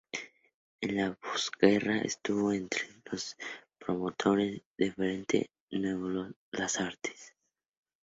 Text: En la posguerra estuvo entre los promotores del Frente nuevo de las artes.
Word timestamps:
En 0.81 0.95
la 0.95 1.13
posguerra 1.13 1.99
estuvo 1.99 2.51
entre 2.53 2.87
los 3.11 3.37
promotores 3.77 4.63
del 4.75 4.93
Frente 4.93 5.51
nuevo 5.69 6.23
de 6.23 6.35
las 6.53 6.79
artes. 6.79 7.35